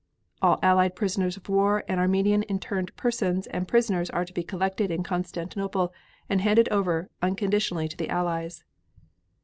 All 0.41 0.57
Allied 0.63 0.95
prisoners 0.95 1.37
of 1.37 1.47
war 1.47 1.83
and 1.87 1.99
Armenian 1.99 2.41
interned 2.41 2.95
persons 2.97 3.45
and 3.45 3.67
prisoners 3.67 4.09
are 4.09 4.25
to 4.25 4.33
be 4.33 4.41
collected 4.41 4.89
in 4.89 5.03
Constantinople 5.03 5.93
and 6.27 6.41
handed 6.41 6.67
over 6.69 7.11
unconditionally 7.21 7.87
to 7.87 7.97
the 7.97 8.09
Allies. 8.09 8.63